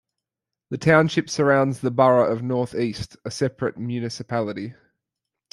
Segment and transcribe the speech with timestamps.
[0.71, 4.73] The township surrounds the borough of North East, a separate municipality.